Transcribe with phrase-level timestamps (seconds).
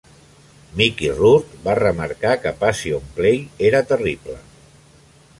[0.77, 3.37] Mickey Rourke va remarcar que "Passion play"
[3.69, 4.39] era terrible.